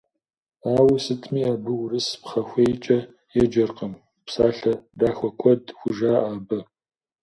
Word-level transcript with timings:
Ауэ 0.75 0.97
сытми 1.03 1.41
абы 1.53 1.71
урыс 1.83 2.07
пхъэхуейкӀэ 2.21 2.99
еджэркъым, 3.41 3.93
псалъэ 4.25 4.73
дахэ 4.99 5.29
куэд 5.39 5.63
хужаӀэ 5.77 6.19
абы. 6.33 6.59